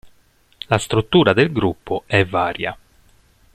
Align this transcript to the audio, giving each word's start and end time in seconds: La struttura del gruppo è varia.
La 0.65 0.79
struttura 0.79 1.31
del 1.31 1.51
gruppo 1.51 2.05
è 2.07 2.25
varia. 2.25 2.75